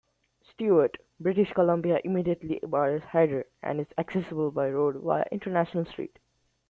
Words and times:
Stewart, 0.51 0.97
British 1.19 1.53
Columbia 1.53 2.01
immediately 2.03 2.59
borders 2.63 3.03
Hyder 3.03 3.45
and 3.61 3.79
is 3.79 3.93
accessible 3.99 4.49
by 4.49 4.67
road 4.67 4.95
via 5.03 5.25
International 5.31 5.85
Street. 5.85 6.17